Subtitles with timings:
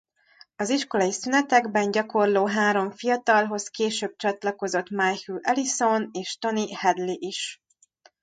[0.55, 7.61] Az iskolai szünetekben gyakorló három fiatalhoz később csatlakozott Michael Ellison és Tony Hadley is.